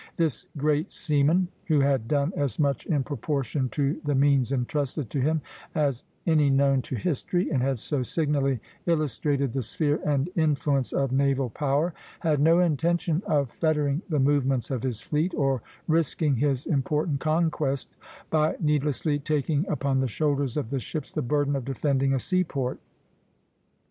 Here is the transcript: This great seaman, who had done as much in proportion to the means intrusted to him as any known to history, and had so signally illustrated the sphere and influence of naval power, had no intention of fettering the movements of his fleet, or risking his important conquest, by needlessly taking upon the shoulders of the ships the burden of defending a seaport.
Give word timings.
This 0.17 0.47
great 0.57 0.91
seaman, 0.91 1.47
who 1.65 1.81
had 1.81 2.07
done 2.07 2.33
as 2.35 2.57
much 2.57 2.87
in 2.87 3.03
proportion 3.03 3.69
to 3.69 4.01
the 4.03 4.15
means 4.15 4.51
intrusted 4.51 5.11
to 5.11 5.21
him 5.21 5.41
as 5.75 6.05
any 6.25 6.49
known 6.49 6.81
to 6.81 6.95
history, 6.95 7.51
and 7.51 7.61
had 7.61 7.79
so 7.79 8.01
signally 8.01 8.59
illustrated 8.87 9.53
the 9.53 9.61
sphere 9.61 9.99
and 10.03 10.27
influence 10.35 10.91
of 10.91 11.11
naval 11.11 11.51
power, 11.51 11.93
had 12.21 12.39
no 12.39 12.59
intention 12.61 13.21
of 13.27 13.51
fettering 13.51 14.01
the 14.09 14.17
movements 14.19 14.71
of 14.71 14.81
his 14.81 15.01
fleet, 15.01 15.35
or 15.35 15.61
risking 15.87 16.37
his 16.37 16.65
important 16.65 17.19
conquest, 17.19 17.95
by 18.31 18.55
needlessly 18.59 19.19
taking 19.19 19.67
upon 19.69 19.99
the 19.99 20.07
shoulders 20.07 20.57
of 20.57 20.71
the 20.71 20.79
ships 20.79 21.11
the 21.11 21.21
burden 21.21 21.55
of 21.55 21.63
defending 21.63 22.11
a 22.11 22.19
seaport. 22.19 22.79